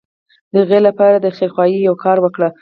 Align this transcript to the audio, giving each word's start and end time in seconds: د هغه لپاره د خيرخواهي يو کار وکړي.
د 0.51 0.53
هغه 0.63 0.79
لپاره 0.87 1.17
د 1.19 1.27
خيرخواهي 1.37 1.79
يو 1.87 1.95
کار 2.03 2.17
وکړي. 2.21 2.49